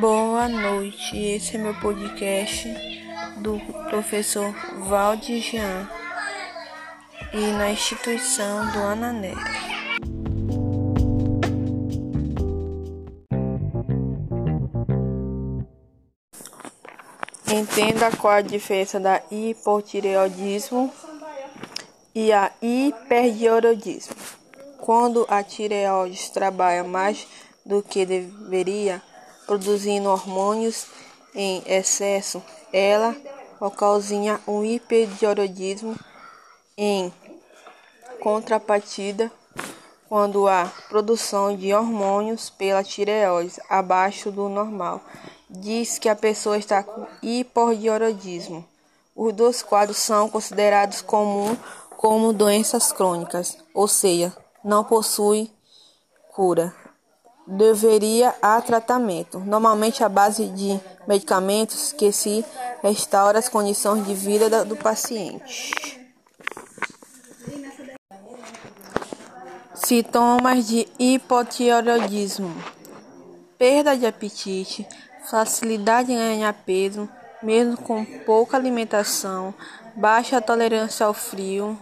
Boa 0.00 0.48
noite, 0.48 1.16
esse 1.16 1.56
é 1.56 1.58
meu 1.58 1.74
podcast 1.74 2.72
do 3.38 3.58
professor 3.90 4.54
Valdir 4.86 5.42
Jean 5.42 5.90
e 7.32 7.40
na 7.58 7.72
instituição 7.72 8.70
do 8.70 8.78
Anané. 8.78 9.34
Entenda 17.50 18.16
qual 18.16 18.34
a 18.34 18.40
diferença 18.40 19.00
da 19.00 19.20
hipotireoidismo 19.32 20.92
e 22.14 22.32
a 22.32 22.52
hipertireoidismo. 22.62 24.14
Quando 24.78 25.26
a 25.28 25.42
tireoide 25.42 26.30
trabalha 26.30 26.84
mais 26.84 27.26
do 27.66 27.82
que 27.82 28.06
deveria, 28.06 29.02
produzindo 29.48 30.10
hormônios 30.10 30.86
em 31.34 31.62
excesso, 31.66 32.42
ela 32.70 33.16
ocasiona 33.58 34.38
um 34.46 34.62
hipertireoidismo. 34.62 35.98
Em 36.76 37.12
contrapartida, 38.20 39.32
quando 40.08 40.46
há 40.46 40.70
produção 40.88 41.56
de 41.56 41.72
hormônios 41.72 42.50
pela 42.50 42.84
tireoide 42.84 43.54
abaixo 43.68 44.30
do 44.30 44.48
normal, 44.48 45.00
diz 45.48 45.98
que 45.98 46.10
a 46.10 46.14
pessoa 46.14 46.58
está 46.58 46.82
com 46.82 47.06
hipotireoidismo. 47.22 48.64
Os 49.16 49.32
dois 49.32 49.62
quadros 49.62 49.96
são 49.96 50.28
considerados 50.28 51.00
comuns 51.00 51.58
como 51.96 52.32
doenças 52.32 52.92
crônicas, 52.92 53.56
ou 53.74 53.88
seja, 53.88 54.32
não 54.62 54.84
possuem 54.84 55.50
cura 56.32 56.72
deveria 57.48 58.34
a 58.42 58.60
tratamento, 58.60 59.38
normalmente 59.38 60.04
à 60.04 60.08
base 60.08 60.46
de 60.48 60.78
medicamentos 61.06 61.92
que 61.92 62.12
se 62.12 62.44
restaura 62.82 63.38
as 63.38 63.48
condições 63.48 64.06
de 64.06 64.14
vida 64.14 64.64
do 64.64 64.76
paciente. 64.76 65.72
Sintomas 69.74 70.66
de 70.66 70.86
hipotireoidismo: 70.98 72.54
perda 73.56 73.96
de 73.96 74.04
apetite, 74.04 74.86
facilidade 75.30 76.12
em 76.12 76.16
ganhar 76.18 76.52
peso, 76.52 77.08
mesmo 77.42 77.78
com 77.78 78.04
pouca 78.26 78.58
alimentação, 78.58 79.54
baixa 79.96 80.42
tolerância 80.42 81.06
ao 81.06 81.14
frio, 81.14 81.78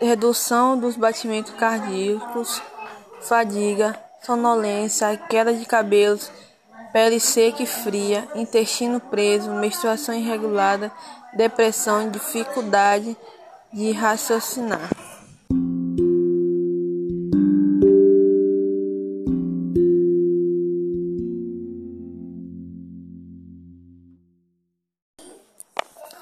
redução 0.00 0.76
dos 0.76 0.96
batimentos 0.96 1.52
cardíacos, 1.54 2.60
fadiga, 3.20 4.03
sonolência, 4.24 5.16
queda 5.28 5.52
de 5.52 5.66
cabelos, 5.66 6.30
pele 6.92 7.20
seca 7.20 7.62
e 7.62 7.66
fria, 7.66 8.26
intestino 8.34 8.98
preso, 8.98 9.50
menstruação 9.50 10.14
irregular, 10.14 10.90
depressão, 11.36 12.10
dificuldade 12.10 13.16
de 13.72 13.92
raciocinar. 13.92 14.88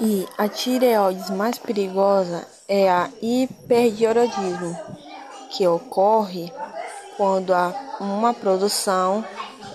E 0.00 0.26
a 0.38 0.48
tireoide 0.48 1.30
mais 1.32 1.58
perigosa 1.58 2.46
é 2.66 2.88
a 2.88 3.10
hipertireoidismo, 3.20 4.74
que 5.50 5.66
ocorre 5.66 6.50
quando 7.20 7.52
há 7.52 7.74
uma 8.00 8.32
produção 8.32 9.22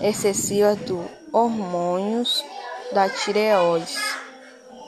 excessiva 0.00 0.74
de 0.74 0.98
hormônios 1.32 2.44
da 2.90 3.08
tireoide, 3.08 3.96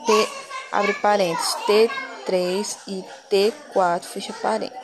T, 0.05 0.29
abre 0.69 0.91
parênteses, 0.95 1.55
T3 1.65 2.77
e 2.85 3.05
T4, 3.31 4.01
fecha 4.01 4.33
parênteses. 4.41 4.77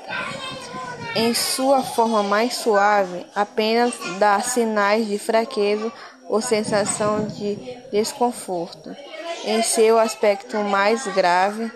Em 1.18 1.34
sua 1.34 1.84
forma 1.84 2.24
mais 2.24 2.56
suave, 2.56 3.26
apenas 3.36 3.94
dá 4.20 4.40
sinais 4.40 5.06
de 5.06 5.20
fraqueza 5.20 5.92
ou 6.30 6.40
sensação 6.40 7.28
de 7.28 7.58
desconforto. 7.92 8.96
Em 9.44 9.62
seu 9.62 10.00
aspecto 10.00 10.56
mais 10.60 11.06
grave, 11.08 11.70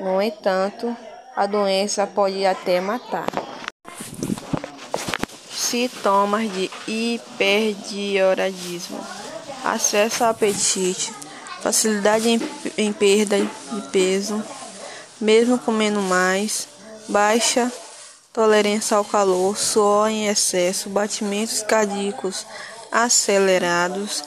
no 0.00 0.20
entanto, 0.20 0.96
a 1.36 1.46
doença 1.46 2.04
pode 2.04 2.44
até 2.44 2.80
matar. 2.80 3.45
Sintomas 5.68 6.50
de 6.52 6.70
hipertireoidismo: 6.86 9.04
acesso 9.64 10.22
ao 10.22 10.30
apetite, 10.30 11.12
facilidade 11.60 12.28
em, 12.28 12.40
em 12.78 12.92
perda 12.92 13.36
de 13.40 13.82
peso, 13.90 14.40
mesmo 15.20 15.58
comendo 15.58 16.00
mais, 16.00 16.68
baixa 17.08 17.72
tolerância 18.32 18.96
ao 18.96 19.04
calor, 19.04 19.58
suor 19.58 20.08
em 20.08 20.28
excesso, 20.28 20.88
batimentos 20.88 21.62
cardíacos 21.62 22.46
acelerados, 22.92 24.22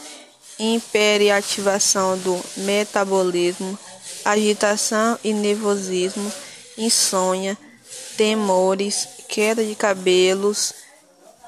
hiperativação 0.59 2.17
do 2.17 2.37
metabolismo, 2.57 3.79
agitação 4.25 5.17
e 5.23 5.31
nervosismo, 5.31 6.29
insônia, 6.77 7.57
temores, 8.17 9.07
queda 9.29 9.63
de 9.63 9.73
cabelos 9.73 10.88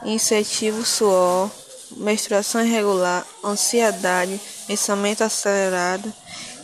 incentivo 0.03 0.83
suor, 0.85 1.49
menstruação 1.97 2.63
irregular, 2.63 3.25
ansiedade, 3.43 4.39
pensamento 4.67 5.23
acelerado 5.23 6.11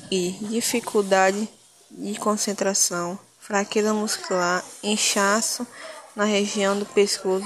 e 0.10 0.32
dificuldade 0.42 1.48
de 1.92 2.16
concentração, 2.20 3.18
fraqueza 3.40 3.94
muscular, 3.94 4.64
inchaço 4.84 5.66
na 6.16 6.24
região 6.24 6.78
do 6.78 6.86
pescoço. 6.86 7.46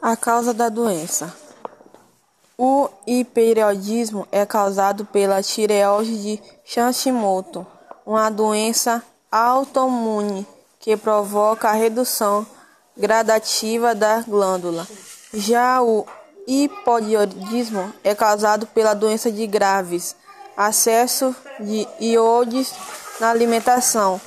A 0.00 0.16
causa 0.16 0.52
da 0.52 0.68
doença. 0.68 1.34
O 2.56 2.88
hipereoidismo 3.06 4.28
é 4.30 4.46
causado 4.46 5.04
pela 5.06 5.42
tireoide 5.42 6.22
de 6.22 6.42
Hashimoto, 6.64 7.66
uma 8.06 8.30
doença 8.30 9.02
autoimune 9.34 10.46
que 10.78 10.96
provoca 10.96 11.68
a 11.68 11.72
redução 11.72 12.46
gradativa 12.96 13.92
da 13.92 14.20
glândula. 14.20 14.86
Já 15.32 15.82
o 15.82 16.06
hipotireoidismo 16.46 17.92
é 18.04 18.14
causado 18.14 18.66
pela 18.68 18.94
doença 18.94 19.32
de 19.32 19.44
Graves, 19.46 20.14
acesso 20.56 21.34
de 21.58 21.88
iodes 22.00 22.72
na 23.18 23.30
alimentação, 23.30 24.20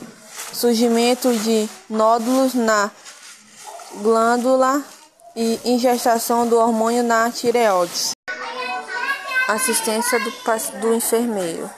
surgimento 0.52 1.34
de 1.38 1.70
nódulos 1.90 2.54
na 2.54 2.92
glândula 4.02 4.84
e 5.36 5.60
ingestação 5.64 6.46
do 6.46 6.58
hormônio 6.58 7.04
na 7.04 7.32
tireoide. 7.32 8.12
Assistência 9.48 10.20
do, 10.20 10.34
do 10.82 10.94
enfermeiro. 10.94 11.70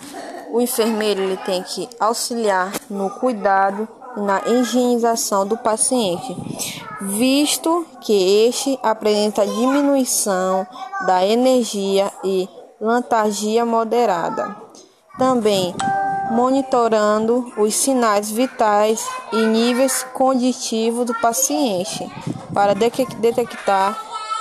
O 0.52 0.60
enfermeiro 0.60 1.22
ele 1.22 1.38
tem 1.38 1.62
que 1.62 1.88
auxiliar 2.00 2.74
no 2.90 3.10
cuidado 3.10 3.88
e 4.18 4.22
na 4.22 4.42
higienização 4.48 5.46
do 5.46 5.56
paciente, 5.56 6.36
visto 7.02 7.86
que 8.02 8.48
este 8.48 8.80
apresenta 8.82 9.46
diminuição 9.46 10.66
da 11.06 11.26
energia 11.26 12.12
e 12.24 12.50
letargia 12.82 13.66
moderada. 13.66 14.56
Também 15.18 15.76
monitorando 16.32 17.52
os 17.58 17.73
sinais 17.76 18.29
vitais 18.29 19.08
e 19.32 19.38
níveis 19.38 20.03
conditivos 20.14 21.06
do 21.06 21.14
paciente 21.16 22.09
para 22.53 22.73
detectar 22.73 24.00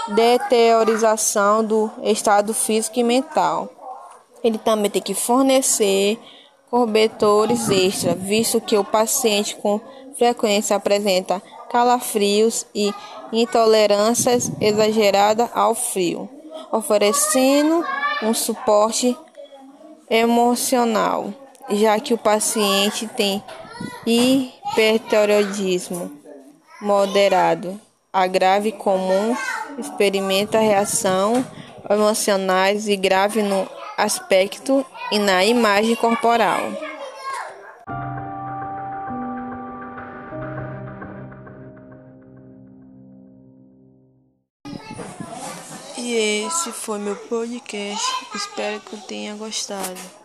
deteriorização 0.08 1.64
do 1.64 1.90
estado 2.02 2.54
físico 2.54 2.98
e 2.98 3.04
mental. 3.04 3.77
Ele 4.42 4.58
também 4.58 4.90
tem 4.90 5.02
que 5.02 5.14
fornecer 5.14 6.18
cobertores 6.70 7.68
extra, 7.70 8.14
visto 8.14 8.60
que 8.60 8.76
o 8.76 8.84
paciente 8.84 9.56
com 9.56 9.80
frequência 10.16 10.76
apresenta 10.76 11.42
calafrios 11.70 12.66
e 12.74 12.92
intolerâncias 13.32 14.50
exageradas 14.60 15.48
ao 15.54 15.74
frio, 15.74 16.28
oferecendo 16.72 17.84
um 18.22 18.34
suporte 18.34 19.16
emocional, 20.10 21.32
já 21.70 21.98
que 22.00 22.14
o 22.14 22.18
paciente 22.18 23.06
tem 23.08 23.42
hipertireoidismo 24.06 26.10
moderado, 26.80 27.78
a 28.12 28.26
grave 28.26 28.72
comum, 28.72 29.36
experimenta 29.78 30.58
reação 30.58 31.44
emocionais 31.88 32.88
e 32.88 32.96
grave 32.96 33.42
no 33.42 33.68
aspecto 33.98 34.86
e 35.10 35.18
na 35.18 35.44
imagem 35.44 35.96
corporal. 35.96 36.60
E 45.98 46.46
esse 46.46 46.70
foi 46.70 47.00
meu 47.00 47.16
podcast. 47.16 48.06
Espero 48.34 48.80
que 48.80 48.96
tenha 49.08 49.34
gostado. 49.34 50.17